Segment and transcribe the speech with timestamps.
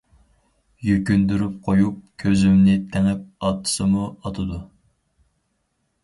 [0.85, 4.57] يۈكۈندۈرۈپ قويۇپ، كۆزۈمنى تېڭىپ ئاتسىمۇ ئاتىدۇ.